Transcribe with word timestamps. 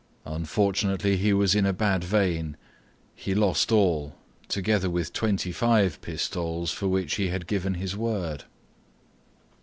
Unfortunately 0.25 1.15
he 1.15 1.31
was 1.31 1.53
in 1.53 1.63
a 1.63 1.73
bad 1.73 2.03
vein; 2.03 2.57
he 3.13 3.35
lost 3.35 3.71
all, 3.71 4.15
together 4.47 4.89
with 4.89 5.13
twenty 5.13 5.51
five 5.51 6.01
pistoles 6.01 6.71
for 6.71 6.87
which 6.87 7.17
he 7.17 7.27
had 7.27 7.45
given 7.45 7.75
his 7.75 7.95
word. 7.95 8.45